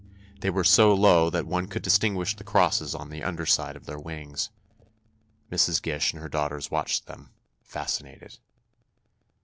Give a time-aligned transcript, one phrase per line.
[0.39, 3.85] They were so low that one could distinguish the crosses on the under side of
[3.85, 4.49] their wings.
[5.51, 5.79] Mrs.
[5.79, 7.29] Gish and her daughters watched them,
[7.61, 8.39] fascinated.